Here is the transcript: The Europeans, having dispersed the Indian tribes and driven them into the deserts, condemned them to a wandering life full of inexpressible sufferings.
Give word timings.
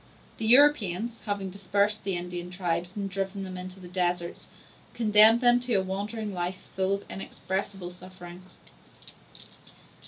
The 0.39 0.47
Europeans, 0.47 1.19
having 1.27 1.51
dispersed 1.51 2.03
the 2.03 2.15
Indian 2.17 2.49
tribes 2.49 2.93
and 2.95 3.07
driven 3.07 3.43
them 3.43 3.55
into 3.55 3.79
the 3.79 3.87
deserts, 3.87 4.47
condemned 4.95 5.41
them 5.41 5.59
to 5.59 5.75
a 5.75 5.83
wandering 5.83 6.33
life 6.33 6.63
full 6.75 6.95
of 6.95 7.05
inexpressible 7.07 7.91
sufferings. 7.91 8.57